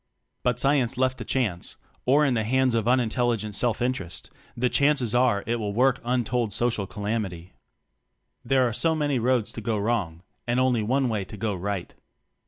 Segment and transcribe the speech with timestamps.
[0.41, 1.75] But, Science left to chance,
[2.07, 5.13] or in the hands of unintelligent self interest, TECHNOCRACY 13 e E a the chances
[5.13, 7.53] are it will work untold social calamity.
[8.43, 11.89] There are so many roads to go wrong, and only one way to go ri^ht.